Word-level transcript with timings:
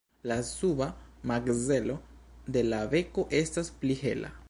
La 0.29 0.37
suba 0.45 0.87
makzelo 1.33 1.99
de 2.57 2.65
la 2.71 2.83
beko 2.97 3.31
estas 3.45 3.75
pli 3.83 4.05
hela. 4.07 4.39